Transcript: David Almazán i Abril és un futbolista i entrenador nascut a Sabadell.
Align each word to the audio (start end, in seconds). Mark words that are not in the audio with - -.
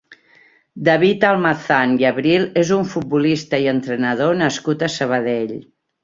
David 0.87 1.25
Almazán 1.31 1.91
i 2.03 2.07
Abril 2.11 2.47
és 2.61 2.71
un 2.77 2.87
futbolista 2.93 3.59
i 3.65 3.69
entrenador 3.73 4.39
nascut 4.39 4.87
a 4.89 4.91
Sabadell. 4.99 5.53